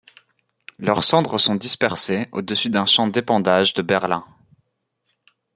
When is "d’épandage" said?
3.05-3.75